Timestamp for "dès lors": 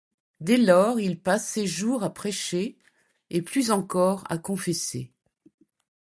0.39-0.99